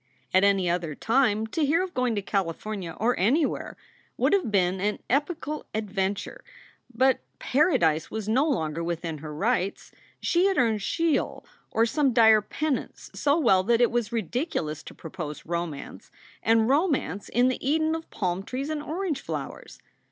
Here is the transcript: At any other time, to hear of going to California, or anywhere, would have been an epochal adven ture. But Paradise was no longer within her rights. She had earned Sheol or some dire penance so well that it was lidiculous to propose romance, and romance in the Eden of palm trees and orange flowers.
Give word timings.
At 0.33 0.43
any 0.43 0.67
other 0.67 0.95
time, 0.95 1.45
to 1.45 1.63
hear 1.63 1.83
of 1.83 1.93
going 1.93 2.15
to 2.15 2.23
California, 2.23 2.97
or 2.99 3.15
anywhere, 3.19 3.77
would 4.17 4.33
have 4.33 4.49
been 4.51 4.79
an 4.81 4.97
epochal 5.11 5.67
adven 5.75 6.15
ture. 6.15 6.43
But 6.91 7.19
Paradise 7.37 8.09
was 8.09 8.27
no 8.27 8.49
longer 8.49 8.83
within 8.83 9.19
her 9.19 9.31
rights. 9.31 9.91
She 10.19 10.45
had 10.47 10.57
earned 10.57 10.81
Sheol 10.81 11.45
or 11.69 11.85
some 11.85 12.13
dire 12.13 12.41
penance 12.41 13.11
so 13.13 13.37
well 13.37 13.61
that 13.65 13.79
it 13.79 13.91
was 13.91 14.09
lidiculous 14.11 14.81
to 14.85 14.95
propose 14.95 15.45
romance, 15.45 16.09
and 16.41 16.67
romance 16.67 17.29
in 17.29 17.49
the 17.49 17.63
Eden 17.69 17.93
of 17.93 18.09
palm 18.09 18.41
trees 18.41 18.71
and 18.71 18.81
orange 18.81 19.21
flowers. 19.21 19.77